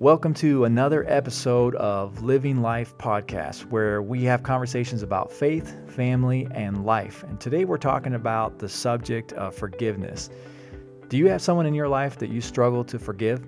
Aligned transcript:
Welcome 0.00 0.32
to 0.34 0.64
another 0.64 1.04
episode 1.08 1.74
of 1.74 2.22
Living 2.22 2.62
Life 2.62 2.96
Podcast, 2.98 3.64
where 3.64 4.00
we 4.00 4.22
have 4.22 4.44
conversations 4.44 5.02
about 5.02 5.32
faith, 5.32 5.74
family, 5.90 6.46
and 6.52 6.86
life. 6.86 7.24
And 7.24 7.40
today 7.40 7.64
we're 7.64 7.78
talking 7.78 8.14
about 8.14 8.60
the 8.60 8.68
subject 8.68 9.32
of 9.32 9.56
forgiveness. 9.56 10.30
Do 11.08 11.16
you 11.16 11.26
have 11.26 11.42
someone 11.42 11.66
in 11.66 11.74
your 11.74 11.88
life 11.88 12.16
that 12.18 12.30
you 12.30 12.40
struggle 12.40 12.84
to 12.84 12.96
forgive? 12.96 13.44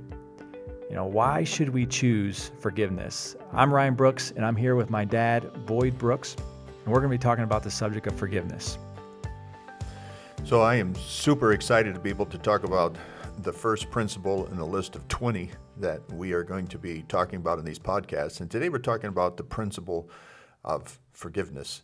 You 0.89 0.97
know, 0.97 1.07
why 1.07 1.45
should 1.45 1.69
we 1.69 1.87
choose 1.87 2.51
forgiveness? 2.59 3.37
I'm 3.53 3.73
Ryan 3.73 3.95
Brooks, 3.95 4.33
and 4.35 4.45
I'm 4.45 4.57
here 4.57 4.75
with 4.75 4.91
my 4.91 5.05
dad, 5.05 5.67
Boyd 5.67 5.99
Brooks, 5.99 6.35
and 6.85 6.93
we're 6.93 6.99
going 6.99 7.13
to 7.13 7.17
be 7.17 7.23
talking 7.23 7.45
about 7.45 7.63
the 7.63 7.71
subject 7.71 8.09
of 8.09 8.17
forgiveness. 8.19 8.77
So 10.43 10.63
I 10.63 10.75
am 10.75 10.97
super 10.97 11.53
excited 11.53 11.95
to 11.95 12.01
be 12.01 12.11
able 12.11 12.27
to 12.27 12.39
talk 12.39 12.65
about 12.65 12.97
the 13.39 13.53
first 13.53 13.91
principle 13.91 14.47
in 14.47 14.57
the 14.57 14.67
list 14.67 14.97
of 14.97 15.07
20 15.09 15.51
that 15.79 16.01
we 16.13 16.33
are 16.33 16.43
going 16.43 16.67
to 16.69 16.79
be 16.79 17.03
talking 17.09 17.37
about 17.37 17.59
in 17.59 17.65
these 17.65 17.79
podcasts. 17.79 18.41
And 18.41 18.51
today 18.51 18.69
we're 18.69 18.79
talking 18.79 19.09
about 19.09 19.37
the 19.37 19.43
principle 19.43 20.11
of 20.65 20.99
forgiveness. 21.13 21.83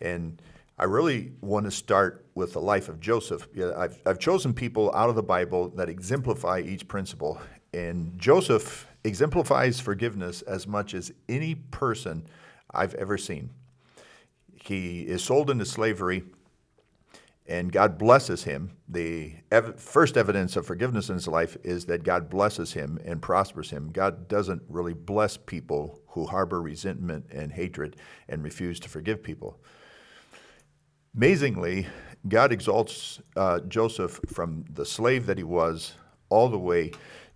And 0.00 0.40
I 0.78 0.84
really 0.84 1.32
want 1.40 1.66
to 1.66 1.70
start 1.70 2.26
with 2.34 2.52
the 2.52 2.60
life 2.60 2.88
of 2.88 3.00
Joseph. 3.00 3.48
I've, 3.76 4.00
I've 4.06 4.18
chosen 4.18 4.54
people 4.54 4.94
out 4.94 5.08
of 5.08 5.14
the 5.14 5.22
Bible 5.22 5.68
that 5.70 5.88
exemplify 5.88 6.60
each 6.60 6.88
principle. 6.88 7.40
And 7.72 8.18
Joseph 8.18 8.86
exemplifies 9.04 9.80
forgiveness 9.80 10.42
as 10.42 10.66
much 10.66 10.94
as 10.94 11.12
any 11.28 11.54
person 11.54 12.26
I've 12.70 12.94
ever 12.94 13.18
seen. 13.18 13.50
He 14.54 15.02
is 15.02 15.22
sold 15.22 15.50
into 15.50 15.64
slavery 15.64 16.24
and 17.46 17.72
God 17.72 17.98
blesses 17.98 18.44
him. 18.44 18.76
The 18.88 19.34
ev- 19.50 19.80
first 19.80 20.16
evidence 20.16 20.56
of 20.56 20.66
forgiveness 20.66 21.08
in 21.08 21.16
his 21.16 21.26
life 21.26 21.56
is 21.64 21.86
that 21.86 22.04
God 22.04 22.30
blesses 22.30 22.72
him 22.72 22.98
and 23.04 23.20
prospers 23.20 23.70
him. 23.70 23.90
God 23.92 24.28
doesn't 24.28 24.62
really 24.68 24.94
bless 24.94 25.36
people 25.36 26.00
who 26.08 26.26
harbor 26.26 26.62
resentment 26.62 27.26
and 27.30 27.52
hatred 27.52 27.96
and 28.28 28.44
refuse 28.44 28.78
to 28.80 28.88
forgive 28.88 29.22
people. 29.22 29.60
Amazingly, 31.16 31.88
God 32.28 32.52
exalts 32.52 33.20
uh, 33.36 33.60
Joseph 33.60 34.20
from 34.28 34.64
the 34.72 34.86
slave 34.86 35.26
that 35.26 35.38
he 35.38 35.44
was 35.44 35.94
all 36.28 36.48
the 36.48 36.58
way 36.58 36.92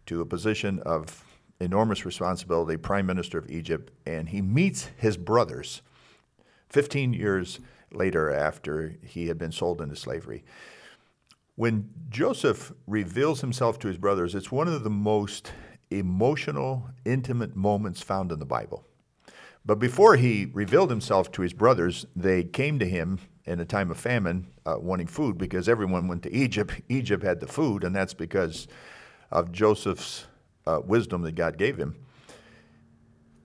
to 0.06 0.20
a 0.20 0.26
position 0.26 0.78
of 0.80 1.24
enormous 1.60 2.04
responsibility, 2.04 2.76
prime 2.76 3.06
minister 3.06 3.38
of 3.38 3.50
Egypt, 3.50 3.90
and 4.06 4.28
he 4.28 4.42
meets 4.42 4.90
his 4.96 5.16
brothers 5.16 5.82
15 6.74 7.12
years 7.12 7.60
later 7.92 8.32
after 8.32 8.96
he 9.00 9.28
had 9.28 9.38
been 9.38 9.52
sold 9.52 9.80
into 9.80 9.94
slavery. 9.94 10.44
When 11.54 11.88
Joseph 12.10 12.72
reveals 12.88 13.40
himself 13.40 13.78
to 13.78 13.88
his 13.88 13.96
brothers, 13.96 14.34
it's 14.34 14.50
one 14.50 14.66
of 14.66 14.82
the 14.82 14.90
most 14.90 15.52
emotional, 15.92 16.90
intimate 17.04 17.54
moments 17.54 18.02
found 18.02 18.32
in 18.32 18.40
the 18.40 18.44
Bible. 18.44 18.84
But 19.64 19.78
before 19.78 20.16
he 20.16 20.50
revealed 20.52 20.90
himself 20.90 21.30
to 21.32 21.42
his 21.42 21.52
brothers, 21.52 22.06
they 22.16 22.42
came 22.42 22.80
to 22.80 22.86
him 22.86 23.20
in 23.44 23.60
a 23.60 23.64
time 23.64 23.92
of 23.92 23.96
famine 23.96 24.48
uh, 24.66 24.74
wanting 24.80 25.06
food 25.06 25.38
because 25.38 25.68
everyone 25.68 26.08
went 26.08 26.24
to 26.24 26.34
Egypt. 26.34 26.72
Egypt 26.88 27.22
had 27.22 27.38
the 27.38 27.46
food, 27.46 27.84
and 27.84 27.94
that's 27.94 28.14
because 28.14 28.66
of 29.30 29.52
Joseph's 29.52 30.26
uh, 30.66 30.80
wisdom 30.84 31.22
that 31.22 31.36
God 31.36 31.56
gave 31.56 31.76
him. 31.76 31.94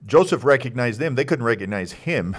Joseph 0.04 0.44
recognized 0.44 0.98
them, 0.98 1.14
they 1.14 1.24
couldn't 1.24 1.44
recognize 1.44 1.92
him, 1.92 2.34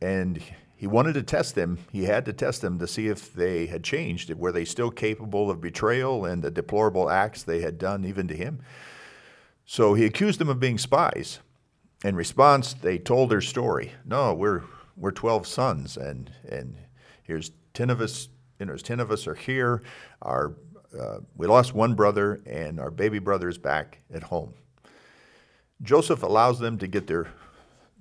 and 0.00 0.42
he 0.78 0.86
wanted 0.86 1.14
to 1.14 1.24
test 1.24 1.56
them. 1.56 1.78
He 1.90 2.04
had 2.04 2.24
to 2.26 2.32
test 2.32 2.62
them 2.62 2.78
to 2.78 2.86
see 2.86 3.08
if 3.08 3.32
they 3.32 3.66
had 3.66 3.82
changed. 3.82 4.32
Were 4.32 4.52
they 4.52 4.64
still 4.64 4.92
capable 4.92 5.50
of 5.50 5.60
betrayal 5.60 6.24
and 6.24 6.40
the 6.42 6.52
deplorable 6.52 7.10
acts 7.10 7.42
they 7.42 7.60
had 7.60 7.78
done 7.78 8.04
even 8.04 8.28
to 8.28 8.36
him? 8.36 8.60
So 9.66 9.94
he 9.94 10.04
accused 10.04 10.38
them 10.38 10.48
of 10.48 10.60
being 10.60 10.78
spies. 10.78 11.40
In 12.04 12.14
response, 12.14 12.74
they 12.74 12.96
told 12.96 13.28
their 13.28 13.40
story. 13.40 13.92
No, 14.04 14.32
we're 14.32 14.62
we're 14.96 15.10
12 15.10 15.46
sons, 15.48 15.96
and 15.96 16.30
and 16.48 16.76
here's 17.24 17.50
10 17.74 17.90
of 17.90 18.00
us. 18.00 18.28
You 18.60 18.66
know, 18.66 18.76
10 18.76 19.00
of 19.00 19.10
us 19.10 19.26
are 19.26 19.34
here. 19.34 19.82
Our 20.22 20.54
uh, 20.98 21.18
we 21.36 21.48
lost 21.48 21.74
one 21.74 21.94
brother, 21.94 22.40
and 22.46 22.78
our 22.78 22.92
baby 22.92 23.18
brother 23.18 23.48
is 23.48 23.58
back 23.58 23.98
at 24.14 24.22
home. 24.22 24.54
Joseph 25.82 26.22
allows 26.22 26.60
them 26.60 26.78
to 26.78 26.86
get 26.86 27.08
their 27.08 27.32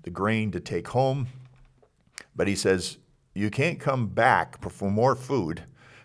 the 0.03 0.11
grain 0.11 0.51
to 0.51 0.59
take 0.59 0.89
home 0.89 1.27
but 2.37 2.47
he 2.47 2.55
says, 2.55 2.99
You 3.33 3.49
can't 3.49 3.79
come 3.79 4.07
back 4.07 4.61
for 4.71 4.89
more 4.89 5.15
food 5.15 5.63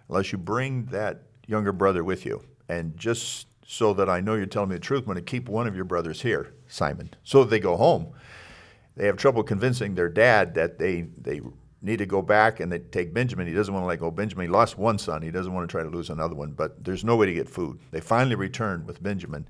unless 0.09 0.33
you 0.33 0.39
bring 0.39 0.87
that 0.87 1.23
younger 1.47 1.73
brother 1.73 2.03
with 2.03 2.27
you. 2.27 2.43
And 2.69 2.97
just 2.97 3.47
so 3.67 3.93
that 3.95 4.09
I 4.09 4.21
know 4.21 4.35
you're 4.35 4.47
telling 4.47 4.71
me 4.71 4.77
the 4.77 4.81
truth, 4.81 5.01
I'm 5.01 5.07
going 5.07 5.17
to 5.17 5.23
keep 5.23 5.49
one 5.49 5.67
of 5.67 5.77
your 5.77 5.85
brothers 5.85 6.21
here, 6.21 6.53
Simon. 6.67 7.11
So 7.23 7.45
they 7.45 7.61
go 7.61 7.77
home. 7.77 8.13
They 8.97 9.07
have 9.07 9.17
trouble 9.17 9.43
convincing 9.43 9.95
their 9.95 10.09
dad 10.09 10.55
that 10.55 10.79
they, 10.79 11.03
they 11.21 11.41
need 11.81 11.99
to 11.99 12.07
go 12.07 12.23
back 12.23 12.61
and 12.61 12.71
they 12.71 12.79
take 12.79 13.15
Benjamin. 13.15 13.47
He 13.47 13.55
doesn't 13.55 13.73
want 13.73 13.85
to 13.85 13.89
let 13.89 14.01
go 14.01 14.11
Benjamin. 14.11 14.47
He 14.47 14.53
lost 14.53 14.77
one 14.77 14.99
son. 14.99 15.23
He 15.23 15.31
doesn't 15.31 15.53
want 15.53 15.69
to 15.69 15.73
try 15.73 15.83
to 15.83 15.89
lose 15.89 16.11
another 16.11 16.35
one, 16.35 16.53
but 16.53 16.83
there's 16.85 17.05
no 17.05 17.17
way 17.17 17.27
to 17.27 17.35
get 17.35 17.49
food. 17.49 17.79
They 17.91 18.01
finally 18.01 18.37
return 18.37 18.85
with 18.87 19.03
Benjamin. 19.03 19.49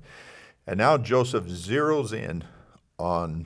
And 0.65 0.77
now 0.77 0.97
Joseph 0.97 1.45
zeroes 1.45 2.13
in 2.13 2.43
on, 2.97 3.45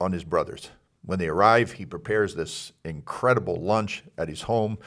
on 0.00 0.12
his 0.12 0.24
brothers. 0.24 0.70
When 1.06 1.18
they 1.18 1.28
arrive, 1.28 1.72
he 1.72 1.84
prepares 1.84 2.34
this 2.34 2.72
incredible 2.84 3.56
lunch 3.56 4.04
at 4.16 4.28
his 4.28 4.42
home. 4.42 4.78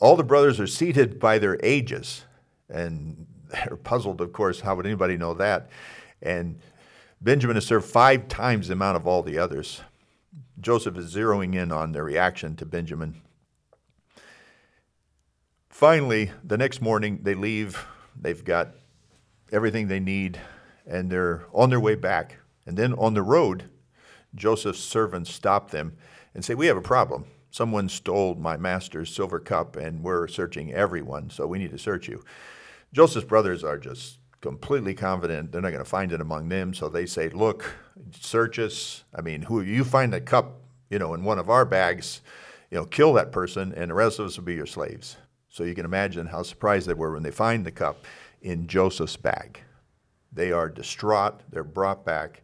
All 0.00 0.16
the 0.16 0.24
brothers 0.24 0.58
are 0.58 0.66
seated 0.66 1.20
by 1.20 1.38
their 1.38 1.58
ages, 1.62 2.24
and 2.70 3.26
they're 3.50 3.76
puzzled, 3.76 4.20
of 4.20 4.32
course. 4.32 4.60
How 4.60 4.74
would 4.76 4.86
anybody 4.86 5.18
know 5.18 5.34
that? 5.34 5.68
And 6.22 6.58
Benjamin 7.20 7.56
is 7.56 7.66
served 7.66 7.86
five 7.86 8.28
times 8.28 8.68
the 8.68 8.74
amount 8.74 8.96
of 8.96 9.06
all 9.06 9.22
the 9.22 9.38
others. 9.38 9.82
Joseph 10.60 10.96
is 10.96 11.14
zeroing 11.14 11.54
in 11.54 11.70
on 11.70 11.92
their 11.92 12.04
reaction 12.04 12.56
to 12.56 12.66
Benjamin. 12.66 13.20
Finally, 15.68 16.32
the 16.42 16.56
next 16.56 16.80
morning, 16.80 17.20
they 17.22 17.34
leave. 17.34 17.86
They've 18.20 18.44
got 18.44 18.74
everything 19.52 19.88
they 19.88 20.00
need, 20.00 20.40
and 20.86 21.10
they're 21.10 21.44
on 21.52 21.70
their 21.70 21.78
way 21.78 21.94
back. 21.94 22.38
And 22.66 22.76
then 22.76 22.94
on 22.94 23.14
the 23.14 23.22
road, 23.22 23.68
Joseph's 24.38 24.80
servants 24.80 25.30
stop 25.30 25.70
them 25.70 25.96
and 26.34 26.44
say, 26.44 26.54
We 26.54 26.66
have 26.66 26.76
a 26.76 26.82
problem. 26.82 27.26
Someone 27.50 27.88
stole 27.88 28.34
my 28.34 28.56
master's 28.56 29.14
silver 29.14 29.40
cup, 29.40 29.76
and 29.76 30.02
we're 30.02 30.28
searching 30.28 30.72
everyone, 30.72 31.30
so 31.30 31.46
we 31.46 31.58
need 31.58 31.70
to 31.70 31.78
search 31.78 32.08
you. 32.08 32.22
Joseph's 32.92 33.26
brothers 33.26 33.64
are 33.64 33.78
just 33.78 34.18
completely 34.40 34.94
confident 34.94 35.50
they're 35.50 35.60
not 35.60 35.70
going 35.70 35.82
to 35.82 35.88
find 35.88 36.12
it 36.12 36.20
among 36.20 36.48
them, 36.48 36.72
so 36.72 36.88
they 36.88 37.06
say, 37.06 37.28
Look, 37.28 37.74
search 38.12 38.58
us. 38.58 39.04
I 39.14 39.20
mean, 39.20 39.42
who 39.42 39.60
you 39.60 39.84
find 39.84 40.12
the 40.12 40.20
cup, 40.20 40.60
you 40.90 40.98
know, 40.98 41.14
in 41.14 41.24
one 41.24 41.38
of 41.38 41.50
our 41.50 41.64
bags, 41.64 42.20
you 42.70 42.76
know, 42.76 42.84
kill 42.84 43.14
that 43.14 43.32
person, 43.32 43.72
and 43.74 43.90
the 43.90 43.94
rest 43.94 44.18
of 44.18 44.26
us 44.26 44.36
will 44.36 44.44
be 44.44 44.54
your 44.54 44.66
slaves. 44.66 45.16
So 45.48 45.64
you 45.64 45.74
can 45.74 45.84
imagine 45.84 46.26
how 46.26 46.42
surprised 46.42 46.86
they 46.86 46.94
were 46.94 47.12
when 47.12 47.22
they 47.22 47.30
find 47.30 47.64
the 47.64 47.72
cup 47.72 48.04
in 48.42 48.66
Joseph's 48.66 49.16
bag. 49.16 49.60
They 50.32 50.52
are 50.52 50.68
distraught, 50.68 51.40
they're 51.50 51.64
brought 51.64 52.04
back. 52.04 52.42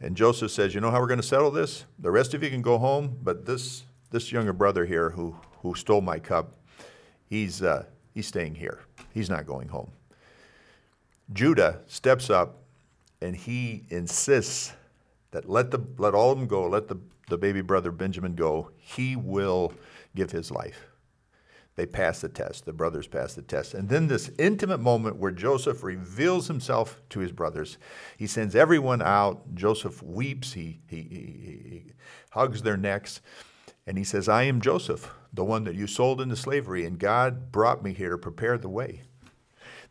And 0.00 0.16
Joseph 0.16 0.50
says, 0.50 0.74
You 0.74 0.80
know 0.80 0.90
how 0.90 1.00
we're 1.00 1.08
going 1.08 1.20
to 1.20 1.26
settle 1.26 1.50
this? 1.50 1.84
The 1.98 2.10
rest 2.10 2.34
of 2.34 2.42
you 2.42 2.50
can 2.50 2.62
go 2.62 2.78
home, 2.78 3.18
but 3.22 3.46
this, 3.46 3.84
this 4.10 4.30
younger 4.30 4.52
brother 4.52 4.86
here 4.86 5.10
who, 5.10 5.36
who 5.62 5.74
stole 5.74 6.00
my 6.00 6.18
cup, 6.18 6.54
he's, 7.26 7.62
uh, 7.62 7.84
he's 8.14 8.26
staying 8.26 8.54
here. 8.54 8.80
He's 9.12 9.28
not 9.28 9.46
going 9.46 9.68
home. 9.68 9.90
Judah 11.32 11.80
steps 11.86 12.30
up 12.30 12.62
and 13.20 13.34
he 13.34 13.84
insists 13.90 14.72
that 15.32 15.48
let, 15.48 15.70
the, 15.70 15.80
let 15.98 16.14
all 16.14 16.32
of 16.32 16.38
them 16.38 16.46
go, 16.46 16.68
let 16.68 16.88
the, 16.88 16.96
the 17.28 17.36
baby 17.36 17.60
brother 17.60 17.90
Benjamin 17.90 18.34
go. 18.34 18.70
He 18.78 19.16
will 19.16 19.72
give 20.14 20.30
his 20.30 20.50
life. 20.50 20.86
They 21.78 21.86
pass 21.86 22.20
the 22.20 22.28
test. 22.28 22.64
The 22.64 22.72
brothers 22.72 23.06
pass 23.06 23.34
the 23.34 23.42
test. 23.42 23.72
And 23.72 23.88
then 23.88 24.08
this 24.08 24.32
intimate 24.36 24.80
moment 24.80 25.14
where 25.14 25.30
Joseph 25.30 25.84
reveals 25.84 26.48
himself 26.48 27.00
to 27.10 27.20
his 27.20 27.30
brothers. 27.30 27.78
He 28.16 28.26
sends 28.26 28.56
everyone 28.56 29.00
out. 29.00 29.54
Joseph 29.54 30.02
weeps. 30.02 30.54
He, 30.54 30.80
he, 30.88 31.02
he, 31.02 31.68
he 31.70 31.82
hugs 32.30 32.62
their 32.62 32.76
necks. 32.76 33.20
And 33.86 33.96
he 33.96 34.02
says, 34.02 34.28
I 34.28 34.42
am 34.42 34.60
Joseph, 34.60 35.14
the 35.32 35.44
one 35.44 35.62
that 35.64 35.76
you 35.76 35.86
sold 35.86 36.20
into 36.20 36.34
slavery, 36.34 36.84
and 36.84 36.98
God 36.98 37.52
brought 37.52 37.84
me 37.84 37.92
here 37.92 38.10
to 38.10 38.18
prepare 38.18 38.58
the 38.58 38.68
way. 38.68 39.02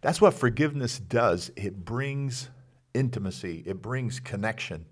That's 0.01 0.19
what 0.19 0.33
forgiveness 0.33 0.99
does. 0.99 1.51
It 1.55 1.85
brings 1.85 2.49
intimacy, 2.93 3.63
it 3.65 3.81
brings 3.81 4.19
connection. 4.19 4.87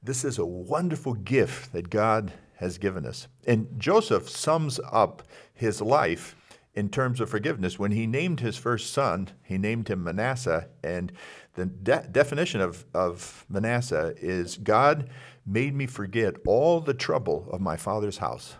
This 0.00 0.24
is 0.24 0.38
a 0.38 0.46
wonderful 0.46 1.14
gift 1.14 1.72
that 1.72 1.90
God 1.90 2.32
has 2.60 2.76
given 2.76 3.06
us. 3.06 3.26
And 3.46 3.68
Joseph 3.78 4.28
sums 4.28 4.78
up 4.92 5.22
his 5.54 5.80
life 5.80 6.36
in 6.74 6.90
terms 6.90 7.18
of 7.18 7.30
forgiveness. 7.30 7.78
When 7.78 7.90
he 7.90 8.06
named 8.06 8.40
his 8.40 8.58
first 8.58 8.92
son, 8.92 9.30
he 9.42 9.56
named 9.56 9.88
him 9.88 10.04
Manasseh. 10.04 10.68
And 10.84 11.10
the 11.54 11.64
de- 11.64 12.06
definition 12.12 12.60
of, 12.60 12.84
of 12.92 13.46
Manasseh 13.48 14.14
is 14.18 14.58
God 14.58 15.08
made 15.46 15.74
me 15.74 15.86
forget 15.86 16.34
all 16.46 16.80
the 16.80 16.94
trouble 16.94 17.48
of 17.50 17.62
my 17.62 17.78
father's 17.78 18.18
house. 18.18 18.56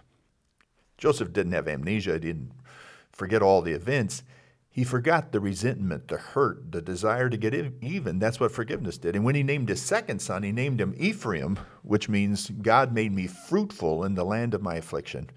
Joseph 0.96 1.34
didn't 1.34 1.52
have 1.52 1.68
amnesia, 1.68 2.14
he 2.14 2.20
didn't 2.20 2.52
forget 3.12 3.42
all 3.42 3.60
the 3.60 3.72
events. 3.72 4.22
He 4.72 4.84
forgot 4.84 5.32
the 5.32 5.40
resentment, 5.40 6.06
the 6.08 6.16
hurt, 6.16 6.70
the 6.70 6.80
desire 6.80 7.28
to 7.28 7.36
get 7.36 7.54
even. 7.80 8.20
That's 8.20 8.38
what 8.38 8.52
forgiveness 8.52 8.98
did. 8.98 9.16
And 9.16 9.24
when 9.24 9.34
he 9.34 9.42
named 9.42 9.68
his 9.68 9.82
second 9.82 10.20
son, 10.20 10.44
he 10.44 10.52
named 10.52 10.80
him 10.80 10.94
Ephraim, 10.96 11.58
which 11.82 12.08
means 12.08 12.50
God 12.50 12.94
made 12.94 13.12
me 13.12 13.26
fruitful 13.26 14.04
in 14.04 14.14
the 14.14 14.24
land 14.24 14.54
of 14.54 14.62
my 14.62 14.76
affliction. 14.76 15.28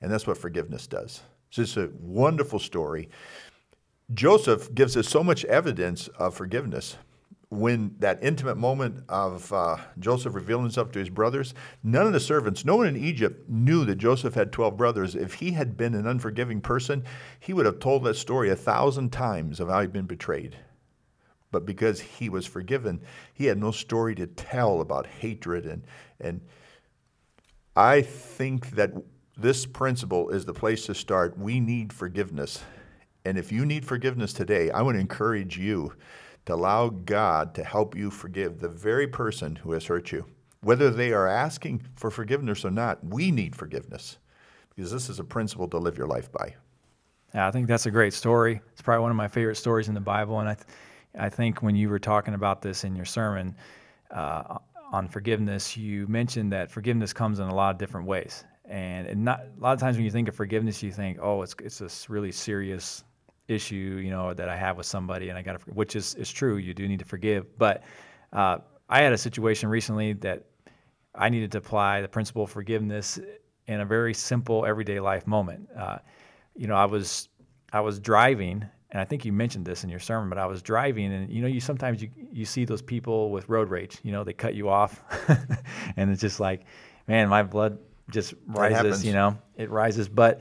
And 0.00 0.10
that's 0.10 0.26
what 0.26 0.36
forgiveness 0.36 0.88
does. 0.88 1.22
It's 1.56 1.76
a 1.76 1.90
wonderful 2.00 2.58
story. 2.58 3.08
Joseph 4.12 4.74
gives 4.74 4.96
us 4.96 5.08
so 5.08 5.22
much 5.22 5.44
evidence 5.44 6.08
of 6.08 6.34
forgiveness 6.34 6.96
when 7.52 7.94
that 7.98 8.18
intimate 8.22 8.56
moment 8.56 9.04
of 9.10 9.52
uh, 9.52 9.76
Joseph 9.98 10.34
revealing 10.34 10.64
himself 10.64 10.90
to 10.92 10.98
his 10.98 11.10
brothers, 11.10 11.52
none 11.82 12.06
of 12.06 12.14
the 12.14 12.18
servants, 12.18 12.64
no 12.64 12.76
one 12.76 12.86
in 12.86 12.96
Egypt 12.96 13.46
knew 13.46 13.84
that 13.84 13.96
Joseph 13.96 14.32
had 14.32 14.52
12 14.52 14.74
brothers. 14.74 15.14
If 15.14 15.34
he 15.34 15.50
had 15.50 15.76
been 15.76 15.94
an 15.94 16.06
unforgiving 16.06 16.62
person, 16.62 17.04
he 17.38 17.52
would 17.52 17.66
have 17.66 17.78
told 17.78 18.04
that 18.04 18.16
story 18.16 18.48
a 18.48 18.56
thousand 18.56 19.12
times 19.12 19.60
of 19.60 19.68
how 19.68 19.82
he'd 19.82 19.92
been 19.92 20.06
betrayed. 20.06 20.56
But 21.50 21.66
because 21.66 22.00
he 22.00 22.30
was 22.30 22.46
forgiven, 22.46 23.02
he 23.34 23.44
had 23.44 23.58
no 23.58 23.70
story 23.70 24.14
to 24.14 24.26
tell 24.26 24.80
about 24.80 25.06
hatred. 25.06 25.66
And, 25.66 25.84
and 26.18 26.40
I 27.76 28.00
think 28.00 28.70
that 28.70 28.92
this 29.36 29.66
principle 29.66 30.30
is 30.30 30.46
the 30.46 30.54
place 30.54 30.86
to 30.86 30.94
start. 30.94 31.36
We 31.36 31.60
need 31.60 31.92
forgiveness. 31.92 32.64
And 33.26 33.36
if 33.36 33.52
you 33.52 33.66
need 33.66 33.84
forgiveness 33.84 34.32
today, 34.32 34.70
I 34.70 34.80
want 34.80 34.96
to 34.96 35.00
encourage 35.00 35.58
you 35.58 35.92
to 36.46 36.54
allow 36.54 36.88
God 36.88 37.54
to 37.54 37.64
help 37.64 37.96
you 37.96 38.10
forgive 38.10 38.58
the 38.58 38.68
very 38.68 39.06
person 39.06 39.56
who 39.56 39.72
has 39.72 39.86
hurt 39.86 40.12
you. 40.12 40.26
Whether 40.60 40.90
they 40.90 41.12
are 41.12 41.26
asking 41.26 41.82
for 41.96 42.10
forgiveness 42.10 42.64
or 42.64 42.70
not, 42.70 43.04
we 43.04 43.30
need 43.30 43.56
forgiveness 43.56 44.18
because 44.74 44.92
this 44.92 45.08
is 45.08 45.18
a 45.18 45.24
principle 45.24 45.68
to 45.68 45.78
live 45.78 45.98
your 45.98 46.06
life 46.06 46.30
by. 46.32 46.54
Yeah, 47.34 47.48
I 47.48 47.50
think 47.50 47.66
that's 47.66 47.86
a 47.86 47.90
great 47.90 48.12
story. 48.12 48.60
It's 48.72 48.82
probably 48.82 49.02
one 49.02 49.10
of 49.10 49.16
my 49.16 49.28
favorite 49.28 49.56
stories 49.56 49.88
in 49.88 49.94
the 49.94 50.00
Bible. 50.00 50.40
And 50.40 50.48
I, 50.48 50.54
th- 50.54 50.66
I 51.18 51.28
think 51.28 51.62
when 51.62 51.74
you 51.74 51.88
were 51.88 51.98
talking 51.98 52.34
about 52.34 52.62
this 52.62 52.84
in 52.84 52.94
your 52.94 53.04
sermon 53.04 53.56
uh, 54.10 54.58
on 54.92 55.08
forgiveness, 55.08 55.76
you 55.76 56.06
mentioned 56.06 56.52
that 56.52 56.70
forgiveness 56.70 57.12
comes 57.12 57.38
in 57.38 57.48
a 57.48 57.54
lot 57.54 57.74
of 57.74 57.78
different 57.78 58.06
ways. 58.06 58.44
And, 58.66 59.06
and 59.06 59.24
not 59.24 59.40
a 59.40 59.60
lot 59.60 59.72
of 59.72 59.80
times 59.80 59.96
when 59.96 60.04
you 60.04 60.10
think 60.10 60.28
of 60.28 60.34
forgiveness, 60.34 60.82
you 60.82 60.92
think, 60.92 61.18
oh, 61.20 61.42
it's 61.42 61.54
it's 61.62 61.78
this 61.78 62.08
really 62.08 62.32
serious 62.32 63.04
issue, 63.52 64.00
you 64.02 64.10
know, 64.10 64.34
that 64.34 64.48
I 64.48 64.56
have 64.56 64.76
with 64.76 64.86
somebody, 64.86 65.28
and 65.28 65.38
I 65.38 65.42
got 65.42 65.60
to, 65.60 65.70
which 65.72 65.94
is 65.94 66.14
is 66.16 66.30
true. 66.30 66.56
You 66.56 66.74
do 66.74 66.88
need 66.88 66.98
to 66.98 67.04
forgive, 67.04 67.58
but 67.58 67.82
uh, 68.32 68.58
I 68.88 69.02
had 69.02 69.12
a 69.12 69.18
situation 69.18 69.68
recently 69.68 70.14
that 70.14 70.46
I 71.14 71.28
needed 71.28 71.52
to 71.52 71.58
apply 71.58 72.00
the 72.00 72.08
principle 72.08 72.44
of 72.44 72.50
forgiveness 72.50 73.20
in 73.66 73.80
a 73.80 73.84
very 73.84 74.14
simple 74.14 74.66
everyday 74.66 75.00
life 75.00 75.26
moment. 75.26 75.68
Uh, 75.76 75.98
you 76.56 76.66
know, 76.66 76.74
I 76.74 76.86
was 76.86 77.28
I 77.72 77.80
was 77.80 77.98
driving, 77.98 78.64
and 78.90 79.00
I 79.00 79.04
think 79.04 79.24
you 79.24 79.32
mentioned 79.32 79.64
this 79.64 79.84
in 79.84 79.90
your 79.90 80.00
sermon, 80.00 80.28
but 80.28 80.38
I 80.38 80.46
was 80.46 80.62
driving, 80.62 81.12
and 81.12 81.30
you 81.30 81.42
know, 81.42 81.48
you 81.48 81.60
sometimes 81.60 82.02
you 82.02 82.10
you 82.30 82.44
see 82.44 82.64
those 82.64 82.82
people 82.82 83.30
with 83.30 83.48
road 83.48 83.70
rage. 83.70 83.98
You 84.02 84.12
know, 84.12 84.24
they 84.24 84.32
cut 84.32 84.54
you 84.54 84.68
off, 84.68 85.02
and 85.96 86.10
it's 86.10 86.20
just 86.20 86.40
like, 86.40 86.64
man, 87.06 87.28
my 87.28 87.42
blood 87.42 87.78
just 88.10 88.34
rises. 88.46 89.04
You 89.04 89.12
know, 89.12 89.38
it 89.56 89.70
rises, 89.70 90.08
but 90.08 90.40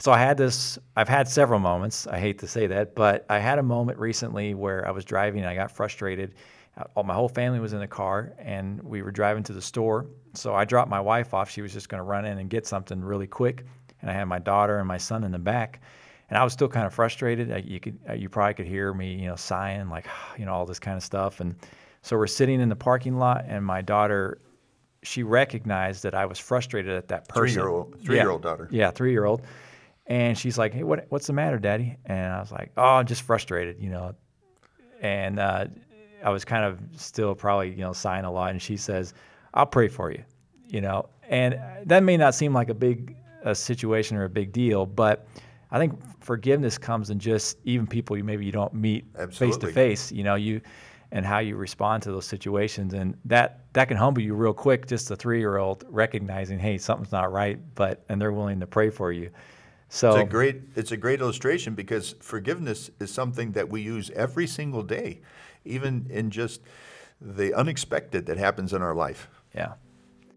so 0.00 0.12
I 0.12 0.18
had 0.18 0.38
this, 0.38 0.78
I've 0.96 1.08
had 1.08 1.28
several 1.28 1.60
moments. 1.60 2.06
I 2.06 2.18
hate 2.18 2.38
to 2.38 2.48
say 2.48 2.66
that, 2.66 2.94
but 2.94 3.26
I 3.28 3.38
had 3.38 3.58
a 3.58 3.62
moment 3.62 3.98
recently 3.98 4.54
where 4.54 4.86
I 4.88 4.90
was 4.90 5.04
driving 5.04 5.40
and 5.40 5.48
I 5.48 5.54
got 5.54 5.70
frustrated. 5.70 6.34
Uh, 6.76 6.84
all, 6.94 7.04
my 7.04 7.12
whole 7.12 7.28
family 7.28 7.60
was 7.60 7.74
in 7.74 7.80
the 7.80 7.86
car 7.86 8.32
and 8.38 8.82
we 8.82 9.02
were 9.02 9.10
driving 9.10 9.42
to 9.44 9.52
the 9.52 9.60
store. 9.60 10.06
So 10.32 10.54
I 10.54 10.64
dropped 10.64 10.88
my 10.88 11.00
wife 11.00 11.34
off. 11.34 11.50
She 11.50 11.60
was 11.60 11.72
just 11.72 11.90
going 11.90 11.98
to 11.98 12.04
run 12.04 12.24
in 12.24 12.38
and 12.38 12.48
get 12.48 12.66
something 12.66 13.02
really 13.02 13.26
quick. 13.26 13.66
And 14.00 14.10
I 14.10 14.14
had 14.14 14.24
my 14.24 14.38
daughter 14.38 14.78
and 14.78 14.88
my 14.88 14.96
son 14.96 15.22
in 15.22 15.32
the 15.32 15.38
back. 15.38 15.80
And 16.30 16.38
I 16.38 16.44
was 16.44 16.54
still 16.54 16.68
kind 16.68 16.86
of 16.86 16.94
frustrated. 16.94 17.64
You 17.66 17.80
could, 17.80 17.98
uh, 18.08 18.14
you 18.14 18.30
probably 18.30 18.54
could 18.54 18.66
hear 18.66 18.94
me, 18.94 19.14
you 19.14 19.26
know, 19.26 19.36
sighing 19.36 19.90
like, 19.90 20.06
you 20.38 20.46
know, 20.46 20.54
all 20.54 20.64
this 20.64 20.78
kind 20.78 20.96
of 20.96 21.02
stuff. 21.02 21.40
And 21.40 21.54
so 22.02 22.16
we're 22.16 22.26
sitting 22.26 22.60
in 22.60 22.68
the 22.70 22.76
parking 22.76 23.18
lot, 23.18 23.44
and 23.46 23.64
my 23.64 23.82
daughter, 23.82 24.40
she 25.02 25.22
recognized 25.22 26.02
that 26.04 26.14
I 26.14 26.24
was 26.24 26.38
frustrated 26.38 26.94
at 26.94 27.08
that 27.08 27.28
person. 27.28 27.54
Three 27.54 27.62
year 27.62 27.68
old, 27.68 28.00
three 28.02 28.16
year 28.16 28.30
old 28.30 28.42
daughter. 28.42 28.68
Yeah, 28.70 28.90
three 28.90 29.12
year 29.12 29.26
old. 29.26 29.42
And 30.10 30.36
she's 30.36 30.58
like, 30.58 30.74
"Hey, 30.74 30.82
what, 30.82 31.06
what's 31.08 31.28
the 31.28 31.32
matter, 31.32 31.56
Daddy?" 31.58 31.96
And 32.04 32.32
I 32.32 32.40
was 32.40 32.50
like, 32.50 32.72
"Oh, 32.76 32.82
I'm 32.82 33.06
just 33.06 33.22
frustrated, 33.22 33.80
you 33.80 33.90
know." 33.90 34.16
And 35.00 35.38
uh, 35.38 35.66
I 36.24 36.30
was 36.30 36.44
kind 36.44 36.64
of 36.64 36.80
still 37.00 37.34
probably, 37.34 37.70
you 37.70 37.78
know, 37.82 37.92
sighing 37.92 38.24
a 38.24 38.32
lot. 38.32 38.50
And 38.50 38.60
she 38.60 38.76
says, 38.76 39.14
"I'll 39.54 39.66
pray 39.66 39.86
for 39.86 40.10
you," 40.10 40.24
you 40.68 40.80
know. 40.80 41.08
And 41.28 41.60
that 41.86 42.02
may 42.02 42.16
not 42.16 42.34
seem 42.34 42.52
like 42.52 42.70
a 42.70 42.74
big 42.74 43.16
a 43.44 43.54
situation 43.54 44.16
or 44.16 44.24
a 44.24 44.28
big 44.28 44.52
deal, 44.52 44.84
but 44.84 45.28
I 45.70 45.78
think 45.78 45.94
forgiveness 46.20 46.76
comes 46.76 47.10
in 47.10 47.20
just 47.20 47.56
even 47.64 47.86
people 47.86 48.16
you 48.16 48.24
maybe 48.24 48.44
you 48.44 48.52
don't 48.52 48.74
meet 48.74 49.06
face 49.32 49.56
to 49.58 49.68
face. 49.72 50.10
You 50.10 50.24
know, 50.24 50.34
you 50.34 50.60
and 51.12 51.24
how 51.24 51.38
you 51.38 51.54
respond 51.54 52.02
to 52.02 52.10
those 52.10 52.26
situations, 52.26 52.94
and 52.94 53.16
that 53.26 53.60
that 53.74 53.86
can 53.86 53.96
humble 53.96 54.22
you 54.22 54.34
real 54.34 54.52
quick. 54.54 54.88
Just 54.88 55.08
a 55.12 55.14
three 55.14 55.38
year 55.38 55.58
old 55.58 55.84
recognizing, 55.88 56.58
hey, 56.58 56.78
something's 56.78 57.12
not 57.12 57.30
right, 57.30 57.60
but 57.76 58.04
and 58.08 58.20
they're 58.20 58.32
willing 58.32 58.58
to 58.58 58.66
pray 58.66 58.90
for 58.90 59.12
you. 59.12 59.30
So 59.92 60.10
it's 60.12 60.20
a 60.20 60.24
great 60.24 60.62
it's 60.76 60.92
a 60.92 60.96
great 60.96 61.20
illustration 61.20 61.74
because 61.74 62.14
forgiveness 62.20 62.90
is 63.00 63.12
something 63.12 63.52
that 63.52 63.68
we 63.68 63.82
use 63.82 64.08
every 64.10 64.46
single 64.46 64.84
day, 64.84 65.20
even 65.64 66.06
in 66.08 66.30
just 66.30 66.60
the 67.20 67.52
unexpected 67.54 68.24
that 68.26 68.38
happens 68.38 68.72
in 68.72 68.82
our 68.82 68.94
life. 68.94 69.28
Yeah. 69.54 69.74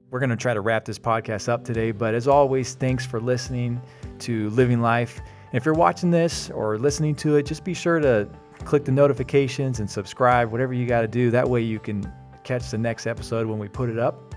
We're 0.09 0.19
going 0.19 0.31
to 0.31 0.35
try 0.35 0.53
to 0.53 0.61
wrap 0.61 0.85
this 0.85 0.99
podcast 0.99 1.49
up 1.49 1.63
today, 1.63 1.91
but 1.91 2.13
as 2.13 2.27
always, 2.27 2.73
thanks 2.73 3.05
for 3.05 3.19
listening 3.21 3.81
to 4.19 4.49
Living 4.51 4.81
Life. 4.81 5.19
And 5.19 5.55
if 5.55 5.65
you're 5.65 5.73
watching 5.73 6.11
this 6.11 6.49
or 6.49 6.77
listening 6.77 7.15
to 7.15 7.35
it, 7.37 7.45
just 7.45 7.63
be 7.63 7.73
sure 7.73 7.99
to 7.99 8.27
click 8.65 8.85
the 8.85 8.91
notifications 8.91 9.79
and 9.79 9.89
subscribe, 9.89 10.51
whatever 10.51 10.73
you 10.73 10.87
got 10.87 11.01
to 11.01 11.07
do. 11.07 11.31
That 11.31 11.47
way 11.47 11.61
you 11.61 11.79
can 11.79 12.11
catch 12.43 12.69
the 12.69 12.77
next 12.77 13.07
episode 13.07 13.47
when 13.47 13.59
we 13.59 13.67
put 13.67 13.89
it 13.89 13.97
up. 13.99 14.35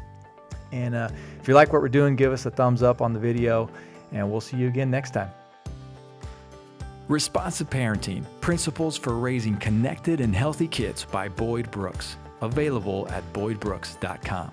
And 0.72 0.94
uh, 0.94 1.08
if 1.40 1.48
you 1.48 1.54
like 1.54 1.72
what 1.72 1.82
we're 1.82 1.88
doing, 1.88 2.16
give 2.16 2.32
us 2.32 2.46
a 2.46 2.50
thumbs 2.50 2.82
up 2.82 3.00
on 3.00 3.12
the 3.12 3.20
video 3.20 3.70
and 4.12 4.30
we'll 4.30 4.40
see 4.40 4.56
you 4.56 4.68
again 4.68 4.90
next 4.90 5.12
time. 5.12 5.30
Responsive 7.08 7.70
Parenting 7.70 8.24
Principles 8.40 8.96
for 8.96 9.14
Raising 9.14 9.56
Connected 9.56 10.20
and 10.20 10.34
Healthy 10.34 10.68
Kids 10.68 11.04
by 11.04 11.28
Boyd 11.28 11.70
Brooks. 11.70 12.16
Available 12.40 13.08
at 13.10 13.22
boydbrooks.com. 13.32 14.52